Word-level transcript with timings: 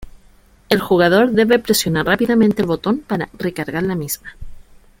El 0.69 0.79
jugador 0.79 1.29
debe 1.29 1.59
presionar 1.59 2.07
rápidamente 2.07 2.63
el 2.63 2.67
botón 2.67 3.03
para 3.05 3.29
"recargar" 3.37 3.83
la 3.83 3.93
misma. 3.93 4.33